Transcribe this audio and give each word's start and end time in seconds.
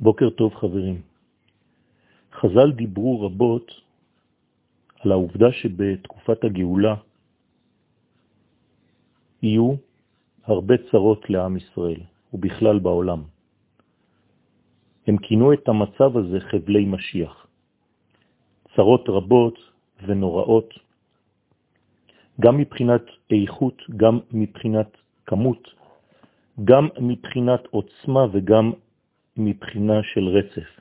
בוקר 0.00 0.30
טוב 0.30 0.54
חברים. 0.54 1.00
חז"ל 2.32 2.72
דיברו 2.72 3.26
רבות 3.26 3.72
על 5.00 5.12
העובדה 5.12 5.52
שבתקופת 5.52 6.44
הגאולה 6.44 6.94
יהיו 9.42 9.74
הרבה 10.44 10.74
צרות 10.90 11.30
לעם 11.30 11.56
ישראל, 11.56 12.00
ובכלל 12.32 12.78
בעולם. 12.78 13.22
הם 15.06 15.16
כינו 15.16 15.52
את 15.52 15.68
המצב 15.68 16.16
הזה 16.16 16.40
חבלי 16.40 16.84
משיח. 16.84 17.46
צרות 18.76 19.08
רבות 19.08 19.58
ונוראות, 20.06 20.74
גם 22.40 22.58
מבחינת 22.58 23.02
איכות, 23.30 23.82
גם 23.96 24.20
מבחינת 24.32 24.96
כמות, 25.26 25.68
גם 26.64 26.88
מבחינת 27.00 27.66
עוצמה 27.70 28.26
וגם 28.32 28.72
מבחינה 29.36 30.02
של 30.02 30.28
רצף. 30.28 30.80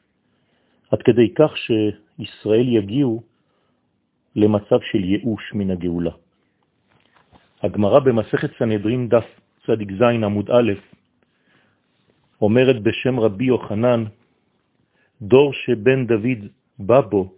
עד 0.91 1.01
כדי 1.01 1.33
כך 1.35 1.51
שישראל 1.57 2.67
יגיעו 2.67 3.23
למצב 4.35 4.79
של 4.91 5.03
ייאוש 5.03 5.53
מן 5.53 5.71
הגאולה. 5.71 6.11
הגמרא 7.61 7.99
במסכת 7.99 8.51
סנהדרין 8.59 9.09
דף 9.09 9.25
זין 9.67 10.23
עמוד 10.23 10.49
א' 10.51 10.71
אומרת 12.41 12.83
בשם 12.83 13.19
רבי 13.19 13.45
יוחנן, 13.45 14.03
דור 15.21 15.53
שבן 15.53 16.07
דוד 16.07 16.41
בא 16.79 17.01
בו, 17.01 17.33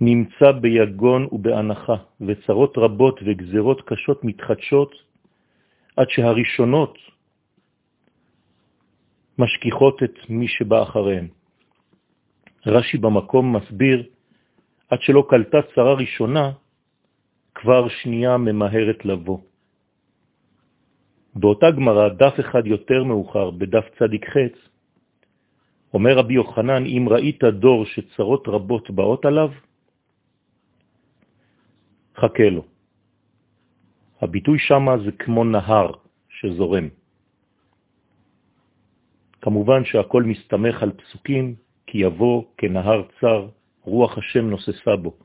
נמצא 0.00 0.52
ביגון 0.52 1.28
ובהנחה, 1.32 1.96
וצרות 2.20 2.78
רבות 2.78 3.20
וגזרות 3.26 3.80
קשות 3.82 4.24
מתחדשות, 4.24 4.94
עד 5.96 6.10
שהראשונות 6.10 6.98
משכיחות 9.40 10.02
את 10.02 10.16
מי 10.28 10.48
שבא 10.48 10.82
אחריהם. 10.82 11.28
רש"י 12.66 12.98
במקום 12.98 13.56
מסביר, 13.56 13.98
עד 14.90 15.00
שלא 15.02 15.22
קלטה 15.28 15.58
צרה 15.74 15.94
ראשונה, 15.94 16.52
כבר 17.54 17.88
שנייה 17.88 18.36
ממהרת 18.36 19.04
לבוא. 19.04 19.38
באותה 21.34 21.70
גמרא, 21.70 22.08
דף 22.08 22.34
אחד 22.40 22.66
יותר 22.66 23.04
מאוחר, 23.04 23.50
בדף 23.50 23.86
צדיק 23.98 24.24
חץ, 24.28 24.56
אומר 25.94 26.18
רבי 26.18 26.34
יוחנן, 26.34 26.82
אם 26.86 27.08
ראית 27.08 27.44
דור 27.44 27.86
שצרות 27.86 28.48
רבות 28.48 28.90
באות 28.90 29.24
עליו, 29.24 29.50
חכה 32.16 32.48
לו. 32.50 32.64
הביטוי 34.20 34.58
שמה 34.58 34.98
זה 35.04 35.12
כמו 35.12 35.44
נהר 35.44 35.90
שזורם. 36.28 36.99
כמובן 39.40 39.84
שהכל 39.84 40.22
מסתמך 40.22 40.82
על 40.82 40.92
פסוקים, 40.92 41.54
כי 41.86 41.98
יבוא 41.98 42.44
כנהר 42.58 43.02
צר, 43.20 43.48
רוח 43.82 44.18
השם 44.18 44.50
נוססה 44.50 44.96
בו. 44.96 45.16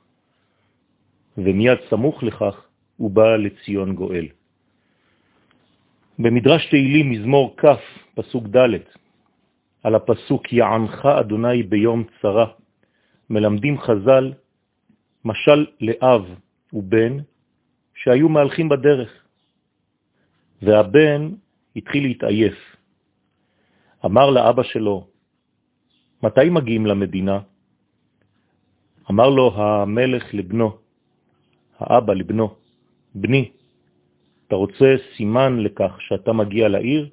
ומיד 1.37 1.77
סמוך 1.89 2.23
לכך 2.23 2.65
הוא 2.97 3.11
בא 3.11 3.35
לציון 3.35 3.95
גואל. 3.95 4.27
במדרש 6.19 6.69
תהילים 6.69 7.11
מזמור 7.11 7.55
כ', 7.57 7.65
פסוק 8.15 8.47
ד', 8.47 8.79
על 9.83 9.95
הפסוק 9.95 10.53
יענך 10.53 11.05
אדוני 11.05 11.63
ביום 11.63 12.03
צרה, 12.21 12.45
מלמדים 13.29 13.79
חז"ל 13.79 14.33
משל 15.25 15.65
לאב 15.81 16.23
ובן 16.73 17.17
שהיו 17.95 18.29
מהלכים 18.29 18.69
בדרך, 18.69 19.11
והבן 20.61 21.29
התחיל 21.75 22.03
להתעייף. 22.03 22.74
אמר 24.05 24.29
לאבא 24.29 24.63
שלו, 24.63 25.07
מתי 26.23 26.49
מגיעים 26.49 26.85
למדינה? 26.85 27.39
אמר 29.11 29.29
לו 29.29 29.45
המלך 29.55 30.33
לבנו, 30.33 30.77
האבא 31.79 32.13
לבנו, 32.13 32.55
בני, 33.15 33.51
אתה 34.47 34.55
רוצה 34.55 34.95
סימן 35.17 35.59
לכך 35.59 36.01
שאתה 36.01 36.33
מגיע 36.33 36.67
לעיר? 36.67 37.09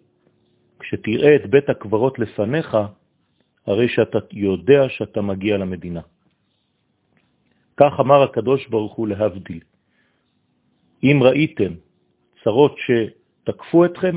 כשתראה 0.80 1.36
את 1.36 1.50
בית 1.50 1.68
הקברות 1.68 2.18
לפניך, 2.18 2.76
הרי 3.66 3.88
שאתה 3.88 4.18
יודע 4.32 4.88
שאתה 4.88 5.20
מגיע 5.22 5.56
למדינה. 5.56 6.00
כך 7.76 7.92
אמר 8.00 8.22
הקדוש 8.22 8.66
ברוך 8.66 8.94
הוא 8.94 9.08
להבדיל. 9.08 9.60
אם 11.02 11.18
ראיתם 11.22 11.72
צרות 12.44 12.74
שתקפו 12.78 13.84
אתכם, 13.84 14.16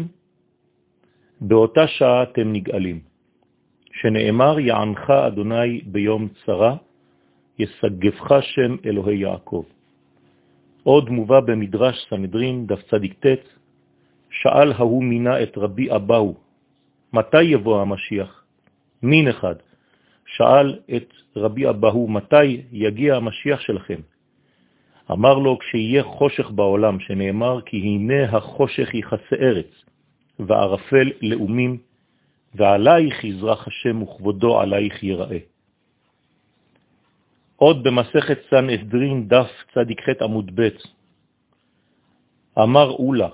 באותה 1.41 1.87
שעה 1.87 2.23
אתם 2.23 2.53
נגאלים. 2.53 2.99
שנאמר, 3.93 4.59
יענך 4.59 5.09
אדוני 5.09 5.81
ביום 5.85 6.27
צרה, 6.45 6.75
יסגבך 7.59 8.27
שם 8.41 8.75
אלוהי 8.85 9.17
יעקב. 9.17 9.63
עוד 10.83 11.09
מובא 11.09 11.39
במדרש 11.39 11.95
סנהדרין, 12.09 12.67
דף 12.67 12.81
צדיק 12.89 13.13
ט', 13.25 13.47
שאל 14.29 14.71
ההוא 14.71 15.03
מינה 15.03 15.43
את 15.43 15.57
רבי 15.57 15.91
אבאו, 15.95 16.33
מתי 17.13 17.43
יבוא 17.43 17.81
המשיח? 17.81 18.43
מין 19.03 19.27
אחד. 19.27 19.55
שאל 20.25 20.79
את 20.95 21.09
רבי 21.35 21.69
אבאו, 21.69 22.07
מתי 22.07 22.61
יגיע 22.71 23.15
המשיח 23.15 23.59
שלכם? 23.59 23.99
אמר 25.11 25.33
לו, 25.33 25.59
כשיהיה 25.59 26.03
חושך 26.03 26.51
בעולם, 26.51 26.99
שנאמר, 26.99 27.61
כי 27.61 27.77
הנה 27.77 28.37
החושך 28.37 28.95
יכסה 28.95 29.35
ארץ, 29.41 29.84
וערפל 30.39 31.11
לאומים, 31.21 31.77
ועלייך 32.55 33.23
יזרח 33.23 33.67
השם 33.67 34.01
וכבודו 34.01 34.59
עלייך 34.59 35.03
יראה. 35.03 35.39
עוד 37.55 37.83
במסכת 37.83 38.39
סנהדרין 38.49 39.27
דף 39.27 39.51
צדיק 39.73 40.01
ח' 40.01 40.21
עמוד 40.21 40.51
ב', 40.55 40.69
אמר 42.59 42.91
אולה, 42.91 43.29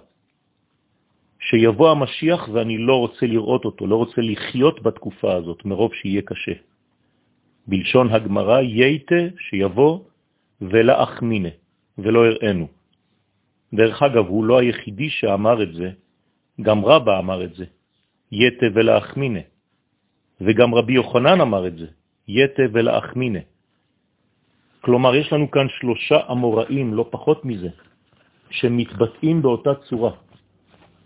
שיבוא 1.40 1.92
המשיח 1.92 2.50
ואני 2.54 2.78
לא 2.78 2.96
רוצה 2.96 3.26
לראות 3.26 3.66
אותו, 3.66 3.88
לא 3.88 3.96
רוצה 3.96 4.22
לחיות 4.22 4.84
בתקופה 4.84 5.34
הזאת, 5.34 5.66
מרוב 5.66 5.94
שיהיה 5.94 6.22
קשה. 6.22 6.52
בלשון 7.68 8.10
הגמרא, 8.10 8.60
ייתה 8.60 9.36
שיבוא 9.38 10.00
ולאחמינה, 10.62 11.50
ולא 11.98 12.26
הראינו. 12.26 12.68
דרך 13.74 14.04
אגב, 14.04 14.26
הוא 14.28 14.46
לא 14.46 14.60
היחידי 14.60 15.10
שאמר 15.10 15.64
את 15.64 15.74
זה, 15.74 15.90
גם 16.62 16.86
רבא 16.86 17.20
אמר 17.20 17.44
את 17.44 17.54
זה, 17.54 17.66
ייתה 18.32 18.66
ולאחמינה, 18.74 19.40
וגם 20.42 20.76
רבי 20.76 20.94
יוחנן 20.94 21.42
אמר 21.42 21.68
את 21.68 21.76
זה, 21.78 21.88
ייתה 22.28 22.64
ולאחמינה. 22.74 23.40
כלומר, 24.82 25.16
יש 25.16 25.34
לנו 25.34 25.52
כאן 25.52 25.68
שלושה 25.80 26.20
אמוראים, 26.32 26.94
לא 26.94 27.06
פחות 27.12 27.46
מזה, 27.46 27.70
שמתבטאים 28.50 29.42
באותה 29.42 29.76
צורה. 29.76 30.12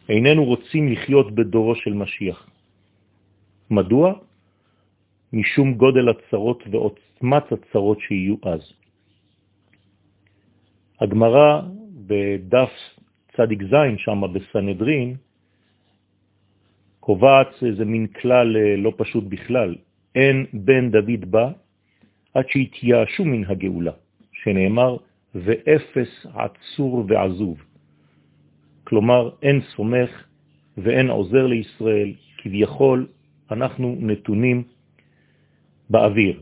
איננו 0.10 0.46
רוצים 0.46 0.92
לחיות 0.92 1.36
בדורו 1.36 1.76
של 1.76 1.94
משיח. 1.94 2.50
מדוע? 3.70 4.14
משום 5.34 5.74
גודל 5.74 6.10
הצרות 6.10 6.64
ועוצמת 6.72 7.52
הצרות 7.52 8.00
שיהיו 8.00 8.36
אז. 8.44 8.62
הגמרא 11.02 11.62
בדף 12.08 12.74
צדיק 13.36 13.60
זין, 13.64 13.98
שם 13.98 14.22
בסנהדרין, 14.34 15.16
קובעת 17.06 17.54
איזה 17.62 17.86
מין 17.86 18.08
כלל 18.08 18.58
אה, 18.58 18.76
לא 18.78 18.94
פשוט 18.98 19.24
בכלל, 19.24 19.76
אין 20.16 20.46
בן 20.54 20.92
דוד 20.92 21.22
בא 21.30 21.52
עד 22.34 22.46
שהתייאשו 22.50 23.26
מן 23.26 23.44
הגאולה, 23.46 23.92
שנאמר, 24.34 24.98
ואפס 25.36 26.26
עצור 26.34 27.06
ועזוב. 27.08 27.58
כלומר, 28.84 29.30
אין 29.42 29.62
סומך 29.62 30.10
ואין 30.78 31.10
עוזר 31.10 31.46
לישראל, 31.48 32.14
כביכול 32.38 33.08
אנחנו 33.52 33.97
נתונים 34.00 34.64
באוויר. 35.90 36.41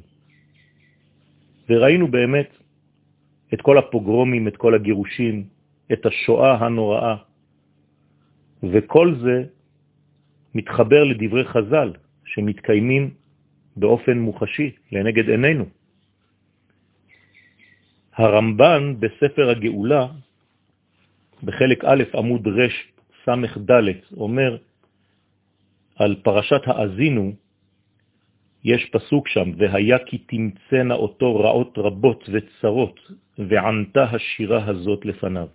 וראינו 1.69 2.07
באמת 2.07 2.49
את 3.53 3.61
כל 3.61 3.77
הפוגרומים, 3.77 4.47
את 4.47 4.57
כל 4.57 4.75
הגירושים, 4.75 5.43
את 5.91 6.05
השואה 6.05 6.55
הנוראה, 6.55 7.15
וכל 8.63 9.15
זה 9.23 9.43
מתחבר 10.55 11.03
לדברי 11.03 11.45
חז"ל 11.45 11.93
שמתקיימים 12.25 13.13
באופן 13.77 14.17
מוחשי 14.19 14.71
לנגד 14.91 15.29
עינינו. 15.29 15.65
הרמב"ן 18.15 18.95
בספר 18.99 19.49
הגאולה, 19.49 20.07
בחלק 21.43 21.85
א' 21.85 22.03
עמוד 22.17 22.47
רש 22.47 22.93
סמך 23.25 23.57
ד', 23.57 23.89
אומר 24.17 24.57
על 25.95 26.15
פרשת 26.23 26.61
האזינו, 26.65 27.33
יש 28.63 28.89
פסוק 28.91 29.27
שם, 29.27 29.51
והיה 29.57 29.97
כי 30.05 30.17
תמצאנה 30.17 30.93
אותו 30.93 31.35
רעות 31.35 31.77
רבות 31.77 32.29
וצרות, 32.31 32.99
וענתה 33.37 34.03
השירה 34.03 34.65
הזאת 34.65 35.05
לפניו, 35.05 35.47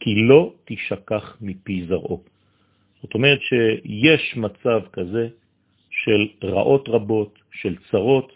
כי 0.00 0.14
לא 0.28 0.52
תשכח 0.64 1.36
מפי 1.40 1.86
זרעו. 1.88 2.22
זאת 3.02 3.14
אומרת 3.14 3.40
שיש 3.40 4.36
מצב 4.36 4.80
כזה 4.92 5.28
של 5.90 6.28
רעות 6.42 6.88
רבות, 6.88 7.38
של 7.52 7.76
צרות, 7.90 8.32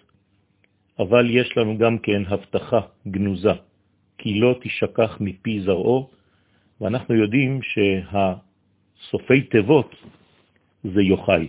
אבל 0.98 1.30
יש 1.30 1.56
לנו 1.56 1.78
גם 1.78 1.98
כן 1.98 2.22
הבטחה 2.26 2.80
גנוזה, 3.08 3.52
כי 4.18 4.40
לא 4.40 4.58
תשכח 4.62 5.16
מפי 5.20 5.60
זרעו, 5.60 6.10
ואנחנו 6.80 7.14
יודעים 7.14 7.60
שהסופי 7.62 9.40
תיבות 9.42 9.94
זה 10.84 11.02
יוחאי. 11.02 11.48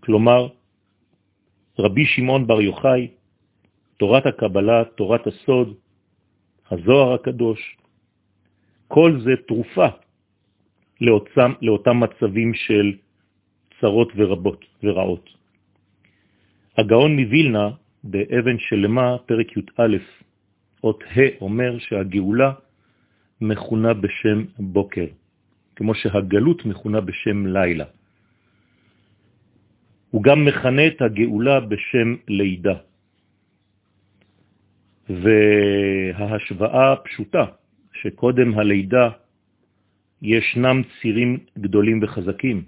כלומר, 0.00 0.48
רבי 1.78 2.06
שמעון 2.06 2.46
בר 2.46 2.60
יוחאי, 2.60 3.08
תורת 3.96 4.26
הקבלה, 4.26 4.84
תורת 4.84 5.26
הסוד, 5.26 5.74
הזוהר 6.70 7.14
הקדוש, 7.14 7.76
כל 8.88 9.20
זה 9.24 9.32
תרופה 9.48 9.88
לאותם, 11.00 11.52
לאותם 11.62 12.00
מצבים 12.00 12.54
של 12.54 12.92
צרות 13.80 14.12
ורבות 14.16 14.64
ורעות. 14.82 15.30
הגאון 16.78 17.16
מווילנה, 17.18 17.70
באבן 18.04 18.58
שלמה, 18.58 19.16
פרק 19.26 19.56
י"א, 19.56 19.96
אות 20.84 21.02
ה', 21.02 21.38
אומר 21.40 21.78
שהגאולה 21.78 22.52
מכונה 23.40 23.94
בשם 23.94 24.44
בוקר, 24.58 25.06
כמו 25.76 25.94
שהגלות 25.94 26.66
מכונה 26.66 27.00
בשם 27.00 27.46
לילה. 27.46 27.84
הוא 30.10 30.22
גם 30.22 30.44
מכנה 30.44 30.86
את 30.86 31.02
הגאולה 31.02 31.60
בשם 31.60 32.16
לידה. 32.28 32.76
וההשוואה 35.08 36.96
פשוטה, 36.96 37.44
שקודם 37.92 38.58
הלידה 38.58 39.10
ישנם 40.22 40.82
צירים 41.00 41.38
גדולים 41.58 42.02
וחזקים, 42.02 42.62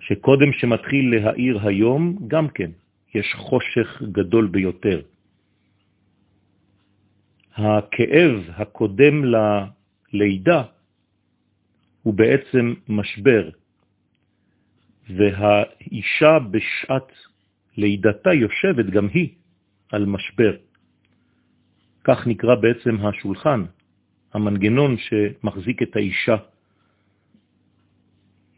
שקודם 0.00 0.52
שמתחיל 0.52 1.14
להאיר 1.14 1.68
היום, 1.68 2.18
גם 2.28 2.48
כן, 2.48 2.70
יש 3.14 3.34
חושך 3.34 4.02
גדול 4.12 4.46
ביותר. 4.46 5.00
הכאב 7.54 8.34
הקודם 8.48 9.24
ללידה 10.12 10.62
הוא 12.02 12.14
בעצם 12.14 12.74
משבר, 12.88 13.50
והאישה 15.10 16.38
בשעת 16.50 17.12
לידתה 17.76 18.32
יושבת 18.34 18.86
גם 18.86 19.08
היא 19.08 19.28
על 19.92 20.04
משבר. 20.06 20.56
כך 22.04 22.26
נקרא 22.26 22.54
בעצם 22.54 23.06
השולחן, 23.06 23.64
המנגנון 24.32 24.96
שמחזיק 24.98 25.82
את 25.82 25.96
האישה. 25.96 26.36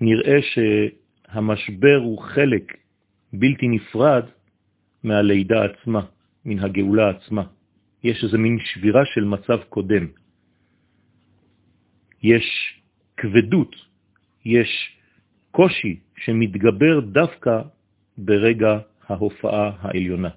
נראה 0.01 0.39
שהמשבר 0.43 1.97
הוא 2.05 2.19
חלק 2.23 2.77
בלתי 3.33 3.69
נפרד 3.69 4.25
מהלידה 5.05 5.65
עצמה, 5.65 6.01
מן 6.45 6.59
הגאולה 6.59 7.11
עצמה. 7.11 7.43
יש 8.05 8.25
איזה 8.25 8.39
מין 8.39 8.59
שבירה 8.61 9.03
של 9.07 9.25
מצב 9.25 9.59
קודם. 9.69 10.07
יש 12.23 12.47
כבדות, 13.17 13.77
יש 14.45 14.97
קושי 15.51 16.01
שמתגבר 16.17 17.01
דווקא 17.01 17.63
ברגע 18.19 18.79
ההופעה 19.09 19.71
העליונה. 19.81 20.31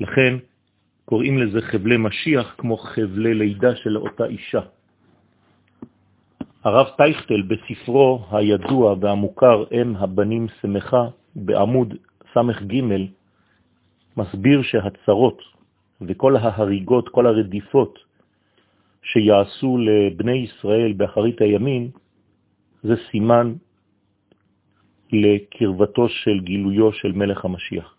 לכן 0.00 0.34
קוראים 1.08 1.38
לזה 1.38 1.60
חבלי 1.62 1.96
משיח 1.96 2.54
כמו 2.58 2.76
חבלי 2.76 3.34
לידה 3.34 3.76
של 3.76 3.96
אותה 3.96 4.24
אישה. 4.24 4.60
הרב 6.64 6.86
טייכטל 6.96 7.42
בספרו 7.42 8.24
הידוע 8.30 8.94
והמוכר 9.00 9.64
אם 9.72 9.96
הבנים 9.96 10.46
שמחה 10.60 11.08
בעמוד 11.36 11.94
ס"ג 12.32 12.72
מסביר 14.16 14.62
שהצרות 14.62 15.42
וכל 16.00 16.36
ההריגות, 16.36 17.08
כל 17.08 17.26
הרדיפות 17.26 17.98
שיעשו 19.02 19.78
לבני 19.78 20.44
ישראל 20.44 20.92
באחרית 20.92 21.40
הימין 21.40 21.90
זה 22.82 22.94
סימן 23.10 23.54
לקרבתו 25.12 26.08
של 26.08 26.40
גילויו 26.40 26.92
של 26.92 27.12
מלך 27.12 27.44
המשיח. 27.44 27.97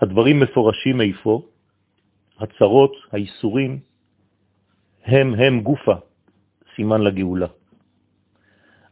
הדברים 0.00 0.40
מפורשים 0.40 1.00
איפה, 1.00 1.42
הצרות, 2.38 2.92
האיסורים, 3.12 3.80
הם 5.04 5.34
הם 5.34 5.60
גופה, 5.60 5.96
סימן 6.76 7.00
לגאולה. 7.00 7.46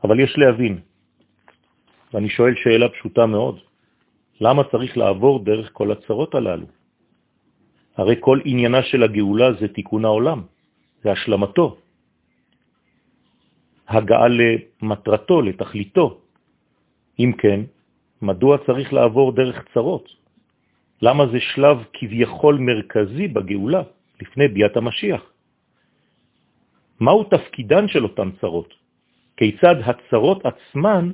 אבל 0.04 0.20
יש 0.20 0.38
להבין, 0.38 0.80
ואני 2.12 2.28
שואל 2.28 2.54
שאלה 2.56 2.88
פשוטה 2.88 3.26
מאוד, 3.26 3.58
למה 4.40 4.62
צריך 4.70 4.96
לעבור 4.96 5.44
דרך 5.44 5.70
כל 5.72 5.92
הצרות 5.92 6.34
הללו? 6.34 6.66
הרי 7.96 8.16
כל 8.20 8.38
עניינה 8.44 8.82
של 8.82 9.02
הגאולה 9.02 9.52
זה 9.60 9.68
תיקון 9.68 10.04
העולם, 10.04 10.42
זה 11.02 11.12
השלמתו, 11.12 11.76
הגעה 13.88 14.28
למטרתו, 14.28 15.42
לתכליתו. 15.42 16.20
אם 17.18 17.32
כן, 17.38 17.60
מדוע 18.22 18.58
צריך 18.66 18.92
לעבור 18.92 19.32
דרך 19.32 19.56
צרות? 19.74 20.17
למה 21.02 21.26
זה 21.32 21.40
שלב 21.40 21.84
כביכול 21.92 22.58
מרכזי 22.58 23.28
בגאולה, 23.28 23.82
לפני 24.20 24.48
ביאת 24.48 24.76
המשיח? 24.76 25.22
מהו 27.00 27.24
תפקידן 27.24 27.88
של 27.88 28.02
אותן 28.02 28.30
צרות? 28.40 28.74
כיצד 29.36 29.76
הצרות 29.84 30.42
עצמן 30.46 31.10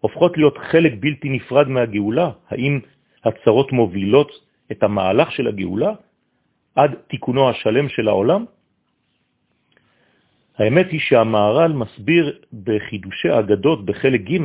הופכות 0.00 0.36
להיות 0.36 0.58
חלק 0.58 0.92
בלתי 1.00 1.28
נפרד 1.28 1.68
מהגאולה? 1.68 2.30
האם 2.48 2.80
הצרות 3.24 3.72
מובילות 3.72 4.30
את 4.72 4.82
המהלך 4.82 5.32
של 5.32 5.48
הגאולה 5.48 5.92
עד 6.74 6.94
תיקונו 7.08 7.50
השלם 7.50 7.88
של 7.88 8.08
העולם? 8.08 8.44
האמת 10.58 10.90
היא 10.90 11.00
שהמהר"ל 11.00 11.72
מסביר 11.72 12.38
בחידושי 12.64 13.28
האגדות 13.28 13.84
בחלק 13.84 14.20
ג' 14.20 14.38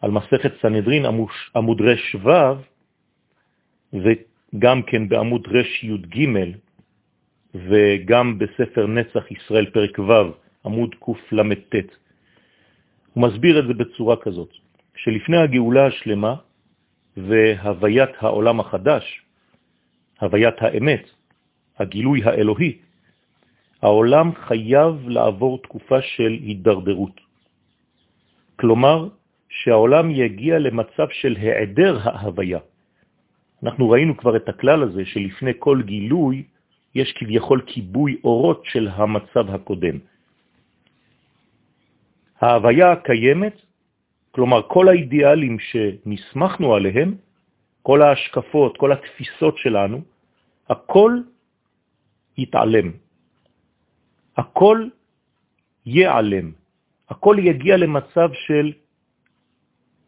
על 0.00 0.10
מסכת 0.10 0.52
סנהדרין 0.62 1.04
עמוד 1.54 1.80
רש 1.80 2.14
ו' 2.14 2.30
וגם 3.92 4.82
כן 4.82 5.08
בעמוד 5.08 5.48
רש 5.48 5.84
י"ג 5.84 6.28
וגם 7.54 8.38
בספר 8.38 8.86
נצח 8.86 9.30
ישראל 9.30 9.66
פרק 9.66 9.98
ו' 9.98 10.32
עמוד 10.64 10.94
קל"ט. 11.00 11.74
הוא 13.12 13.22
מסביר 13.28 13.58
את 13.58 13.66
זה 13.66 13.74
בצורה 13.74 14.16
כזאת, 14.16 14.52
שלפני 14.96 15.36
הגאולה 15.36 15.86
השלמה 15.86 16.34
והוויית 17.16 18.10
העולם 18.18 18.60
החדש, 18.60 19.22
הוויית 20.20 20.54
האמת, 20.58 21.10
הגילוי 21.78 22.24
האלוהי, 22.24 22.78
העולם 23.82 24.34
חייב 24.34 25.08
לעבור 25.08 25.62
תקופה 25.62 26.02
של 26.02 26.32
הידרדרות. 26.32 27.20
כלומר, 28.56 29.08
שהעולם 29.48 30.10
יגיע 30.10 30.58
למצב 30.58 31.06
של 31.10 31.36
העדר 31.40 31.98
ההוויה. 32.02 32.58
אנחנו 33.62 33.90
ראינו 33.90 34.16
כבר 34.16 34.36
את 34.36 34.48
הכלל 34.48 34.82
הזה 34.82 35.04
שלפני 35.04 35.52
כל 35.58 35.82
גילוי 35.82 36.44
יש 36.94 37.12
כביכול 37.12 37.62
כיבוי 37.66 38.20
אורות 38.24 38.64
של 38.64 38.88
המצב 38.88 39.50
הקודם. 39.50 39.98
ההוויה 42.40 42.92
הקיימת, 42.92 43.56
כלומר 44.30 44.62
כל 44.68 44.88
האידיאלים 44.88 45.58
שנסמכנו 45.58 46.74
עליהם, 46.74 47.14
כל 47.82 48.02
ההשקפות, 48.02 48.76
כל 48.76 48.92
התפיסות 48.92 49.58
שלנו, 49.58 50.00
הכל 50.68 51.12
יתעלם. 52.38 52.92
הכל 54.36 54.88
ייעלם. 55.86 56.52
הכל 57.08 57.36
יגיע 57.38 57.76
למצב 57.76 58.28
של 58.46 58.72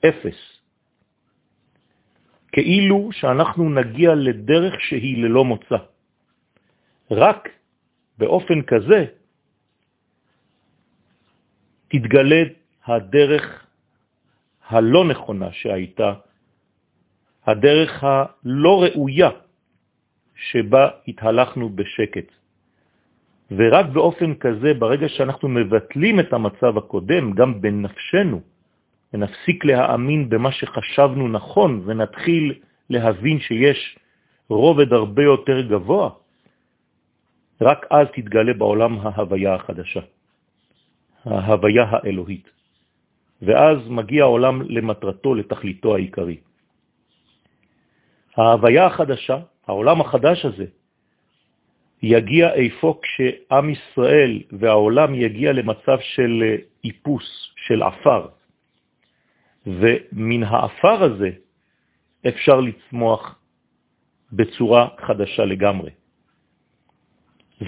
אפס. 0.07 0.60
כאילו 2.53 3.09
שאנחנו 3.13 3.71
נגיע 3.71 4.15
לדרך 4.15 4.81
שהיא 4.81 5.25
ללא 5.25 5.45
מוצא. 5.45 5.77
רק 7.11 7.49
באופן 8.19 8.63
כזה 8.63 9.05
תתגלה 11.89 12.43
הדרך 12.87 13.67
הלא 14.69 15.05
נכונה 15.05 15.53
שהייתה, 15.53 16.13
הדרך 17.47 18.05
הלא 18.05 18.75
ראויה 18.83 19.31
שבה 20.35 20.85
התהלכנו 21.09 21.69
בשקט. 21.69 22.29
ורק 23.51 23.87
באופן 23.87 24.35
כזה, 24.35 24.75
ברגע 24.75 25.09
שאנחנו 25.09 25.49
מבטלים 25.49 26.21
את 26.21 26.33
המצב 26.33 26.79
הקודם, 26.79 27.33
גם 27.33 27.61
בנפשנו, 27.61 28.41
ונפסיק 29.15 29.65
להאמין 29.65 30.29
במה 30.29 30.53
שחשבנו 30.53 31.29
נכון, 31.29 31.83
ונתחיל 31.85 32.55
להבין 32.91 33.41
שיש 33.41 33.99
רובד 34.49 34.93
הרבה 34.93 35.23
יותר 35.23 35.61
גבוה, 35.61 36.11
רק 37.61 37.87
אז 37.91 38.07
תתגלה 38.15 38.55
בעולם 38.55 38.99
ההוויה 39.03 39.55
החדשה, 39.55 40.01
ההוויה 41.25 41.85
האלוהית. 41.91 42.51
ואז 43.43 43.79
מגיע 43.89 44.23
העולם 44.23 44.63
למטרתו, 44.63 45.35
לתכליתו 45.35 45.95
העיקרי. 45.95 46.37
ההוויה 48.37 48.87
החדשה, 48.87 49.39
העולם 49.67 50.01
החדש 50.01 50.45
הזה, 50.45 50.65
יגיע 52.03 52.55
איפה 52.55 53.01
כשעם 53.03 53.71
ישראל 53.71 54.43
והעולם 54.53 55.15
יגיע 55.15 55.53
למצב 55.53 55.99
של 56.01 56.57
איפוס, 56.85 57.53
של 57.57 57.83
עפר. 57.83 58.40
ומן 59.67 60.43
העפר 60.43 61.03
הזה 61.03 61.31
אפשר 62.29 62.61
לצמוח 62.61 63.39
בצורה 64.33 64.89
חדשה 64.99 65.45
לגמרי. 65.45 65.91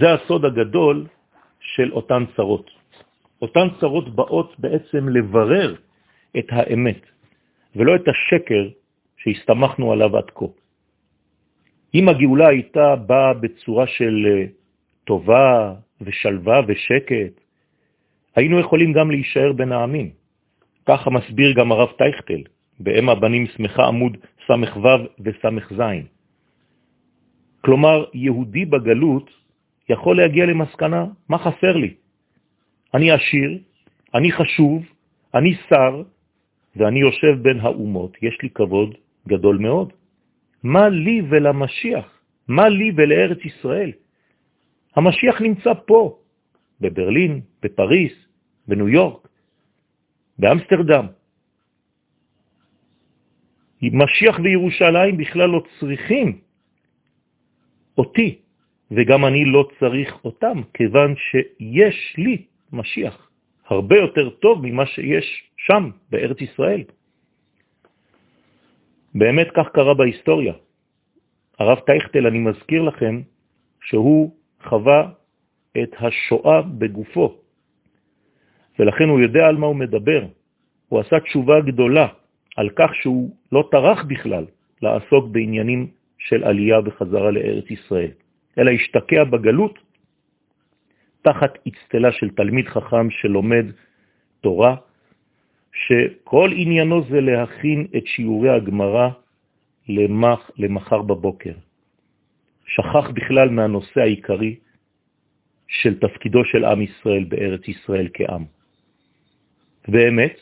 זה 0.00 0.14
הסוד 0.14 0.44
הגדול 0.44 1.06
של 1.61 1.92
אותן 1.92 2.25
צרות. 2.37 2.70
אותן 3.42 3.66
צרות 3.80 4.14
באות 4.14 4.50
בעצם 4.58 5.08
לברר 5.08 5.75
את 6.38 6.46
האמת, 6.49 7.00
ולא 7.76 7.96
את 7.96 8.08
השקר 8.08 8.68
שהסתמכנו 9.16 9.92
עליו 9.92 10.16
עד 10.16 10.30
כה. 10.34 10.46
אם 11.94 12.08
הגאולה 12.08 12.49
הייתה 12.49 12.96
באה 12.96 13.34
בצורה 13.34 13.87
של 13.87 14.26
אה, 14.26 14.44
טובה 15.04 15.75
ושלווה 16.00 16.61
ושקט, 16.68 17.34
היינו 18.37 18.61
יכולים 18.61 18.92
גם 18.92 19.11
להישאר 19.11 19.52
בין 19.52 19.72
העמים. 19.72 20.22
ככה 20.87 21.11
מסביר 21.11 21.53
גם 21.53 21.73
הרב 21.73 21.89
טייכטל, 21.99 22.43
באם 22.81 23.09
הבנים 23.09 23.47
שמחה 23.47 23.87
עמוד 23.87 24.17
סמ"ו 24.47 24.89
וסמ"ז. 25.21 25.81
כלומר, 27.61 28.05
יהודי 28.15 28.65
בגלות 28.65 29.31
יכול 29.89 30.17
להגיע 30.17 30.47
למסקנה, 30.47 31.07
מה 31.29 31.39
חסר 31.39 31.77
לי? 31.77 31.95
אני 32.95 33.11
עשיר, 33.11 33.59
אני 34.15 34.33
חשוב, 34.33 34.83
אני 35.35 35.55
שר, 35.69 36.03
ואני 36.77 37.01
יושב 37.01 37.43
בין 37.43 37.61
האומות, 37.61 38.17
יש 38.23 38.39
לי 38.43 38.51
כבוד 38.51 38.95
גדול 39.29 39.57
מאוד. 39.59 39.93
מה 40.62 40.89
לי 40.89 41.23
ולמשיח? 41.31 42.07
מה 42.49 42.69
לי 42.69 42.93
ולארץ 42.97 43.39
ישראל? 43.45 43.93
המשיח 44.97 45.41
נמצא 45.41 45.73
פה, 45.87 46.19
בברלין, 46.81 47.41
בפריס, 47.62 48.12
בניו 48.69 48.89
יורק, 48.89 49.29
באמסטרדם. 50.42 51.06
משיח 53.82 54.38
וירושלים 54.42 55.16
בכלל 55.16 55.49
לא 55.49 55.62
צריכים 55.78 56.38
אותי, 57.99 58.38
וגם 58.90 59.25
אני 59.25 59.44
לא 59.44 59.62
צריך 59.78 60.25
אותם, 60.25 60.56
כיוון 60.75 61.14
שיש 61.16 62.14
לי 62.18 62.37
משיח 62.72 63.30
הרבה 63.66 63.96
יותר 63.96 64.30
טוב 64.30 64.66
ממה 64.66 64.87
שיש 64.87 65.26
שם, 65.56 65.90
בארץ 66.11 66.40
ישראל. 66.40 66.82
באמת 69.14 69.49
כך 69.54 69.66
קרה 69.75 69.94
בהיסטוריה. 69.94 70.54
הרב 71.58 71.78
טייכטל, 71.87 72.26
אני 72.26 72.38
מזכיר 72.38 72.82
לכם 72.82 73.22
שהוא 73.87 74.34
חווה 74.62 75.11
את 75.82 75.92
השואה 75.99 76.62
בגופו, 76.62 77.41
ולכן 78.79 79.09
הוא 79.09 79.21
יודע 79.21 79.47
על 79.47 79.57
מה 79.57 79.67
הוא 79.67 79.76
מדבר. 79.76 80.25
הוא 80.88 81.00
עשה 81.00 81.21
תשובה 81.21 81.61
גדולה 81.61 82.07
על 82.57 82.69
כך 82.76 82.91
שהוא 82.95 83.37
לא 83.52 83.69
טרח 83.71 84.05
בכלל 84.05 84.45
לעסוק 84.83 85.25
בעניינים 85.29 85.87
של 86.19 86.45
עלייה 86.45 86.79
וחזרה 86.85 87.31
לארץ 87.31 87.71
ישראל, 87.71 88.11
אלא 88.59 88.71
השתקע 88.71 89.25
בגלות 89.25 89.79
תחת 91.23 91.59
אצטלה 91.69 92.12
של 92.12 92.31
תלמיד 92.31 92.69
חכם 92.69 93.11
שלומד 93.11 93.67
תורה, 94.41 94.76
שכל 95.73 96.50
עניינו 96.57 97.05
זה 97.11 97.21
להכין 97.21 97.87
את 97.97 98.07
שיעורי 98.07 98.50
הגמרא 98.50 99.09
למח, 99.88 100.50
למחר 100.59 101.02
בבוקר. 101.02 101.55
שכח 102.67 103.11
בכלל 103.11 103.49
מהנושא 103.49 104.00
העיקרי 104.00 104.57
של 105.69 105.99
תפקידו 105.99 106.45
של 106.45 106.64
עם 106.64 106.83
ישראל 106.83 107.25
בארץ 107.25 107.69
ישראל 107.69 108.09
כעם. 108.14 108.45
באמת, 109.89 110.41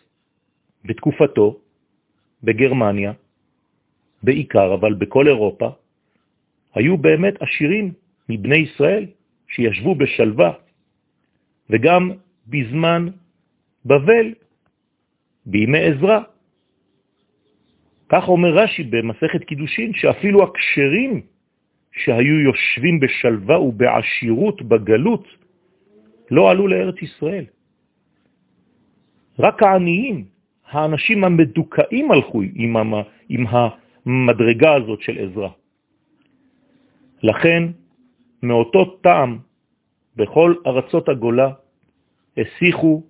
בתקופתו, 0.84 1.58
בגרמניה, 2.42 3.12
בעיקר, 4.22 4.74
אבל 4.74 4.94
בכל 4.94 5.28
אירופה, 5.28 5.68
היו 6.74 6.96
באמת 6.96 7.34
עשירים 7.42 7.92
מבני 8.28 8.56
ישראל 8.56 9.06
שישבו 9.48 9.94
בשלווה, 9.94 10.52
וגם 11.70 12.10
בזמן 12.46 13.06
בבל, 13.84 14.34
בימי 15.46 15.78
עזרה. 15.78 16.22
כך 18.08 18.28
אומר 18.28 18.48
רש"י 18.54 18.82
במסכת 18.82 19.44
קידושין, 19.44 19.94
שאפילו 19.94 20.42
הקשרים 20.42 21.20
שהיו 21.92 22.40
יושבים 22.40 23.00
בשלווה 23.00 23.60
ובעשירות 23.60 24.62
בגלות, 24.62 25.24
לא 26.30 26.50
עלו 26.50 26.68
לארץ 26.68 27.02
ישראל. 27.02 27.44
רק 29.40 29.62
העניים, 29.62 30.24
האנשים 30.70 31.24
המדוכאים 31.24 32.10
הלכו 32.10 32.42
עם, 32.54 32.76
עם 33.28 33.44
המדרגה 34.06 34.74
הזאת 34.74 35.00
של 35.02 35.18
עזרה. 35.18 35.50
לכן, 37.22 37.62
מאותו 38.42 38.84
טעם, 38.84 39.38
בכל 40.16 40.54
ארצות 40.66 41.08
הגולה, 41.08 41.50
הסיחו 42.36 43.02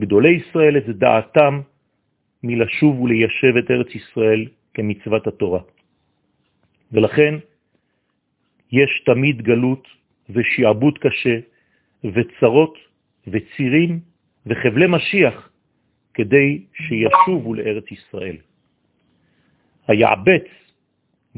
גדולי 0.00 0.30
ישראל 0.30 0.76
את 0.76 0.86
דעתם 0.88 1.60
מלשוב 2.42 3.00
וליישב 3.00 3.56
את 3.58 3.70
ארץ 3.70 3.94
ישראל 3.94 4.46
כמצוות 4.74 5.26
התורה. 5.26 5.60
ולכן 6.92 7.34
יש 8.72 9.02
תמיד 9.06 9.42
גלות 9.42 9.88
ושיעבוד 10.30 10.98
קשה 10.98 11.38
וצרות 12.04 12.78
וצירים 13.26 14.00
וחבלי 14.46 14.86
משיח 14.86 15.45
כדי 16.16 16.64
שישובו 16.72 17.54
לארץ 17.54 17.84
ישראל. 17.92 18.36
היעבץ 19.88 20.48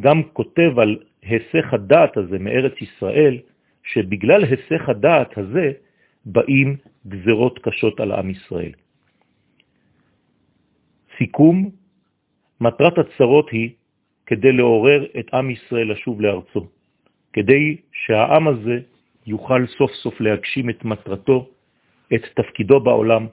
גם 0.00 0.22
כותב 0.32 0.78
על 0.78 0.98
היסח 1.22 1.74
הדעת 1.74 2.16
הזה 2.16 2.38
מארץ 2.38 2.72
ישראל, 2.80 3.38
שבגלל 3.82 4.44
היסח 4.44 4.88
הדעת 4.88 5.38
הזה 5.38 5.72
באים 6.24 6.76
גזרות 7.08 7.58
קשות 7.58 8.00
על 8.00 8.12
עם 8.12 8.30
ישראל. 8.30 8.72
סיכום, 11.18 11.70
מטרת 12.60 12.98
הצרות 12.98 13.50
היא 13.50 13.70
כדי 14.26 14.52
לעורר 14.52 15.06
את 15.18 15.34
עם 15.34 15.50
ישראל 15.50 15.92
לשוב 15.92 16.20
לארצו, 16.20 16.66
כדי 17.32 17.76
שהעם 17.92 18.48
הזה 18.48 18.76
יוכל 19.26 19.66
סוף 19.66 19.90
סוף 19.92 20.20
להגשים 20.20 20.70
את 20.70 20.84
מטרתו, 20.84 21.50
את 22.14 22.22
תפקידו 22.34 22.80
בעולם 22.80 23.26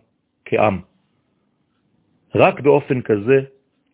כעם. 0.46 0.95
רק 2.36 2.60
באופן 2.60 3.02
כזה 3.02 3.38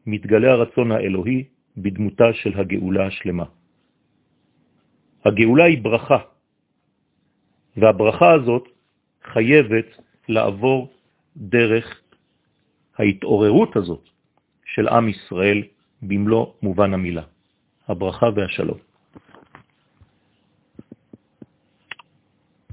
מתגלה 0.05 0.51
הרצון 0.51 0.91
האלוהי 0.91 1.43
בדמותה 1.77 2.33
של 2.33 2.59
הגאולה 2.59 3.07
השלמה. 3.07 3.45
הגאולה 5.25 5.63
היא 5.63 5.81
ברכה, 5.81 6.17
והברכה 7.77 8.33
הזאת 8.33 8.65
חייבת 9.23 9.85
לעבור 10.27 10.93
דרך 11.37 12.01
ההתעוררות 12.97 13.75
הזאת 13.75 14.09
של 14.65 14.87
עם 14.87 15.09
ישראל 15.09 15.63
במלוא 16.01 16.45
מובן 16.61 16.93
המילה. 16.93 17.23
הברכה 17.87 18.27
והשלום. 18.35 18.90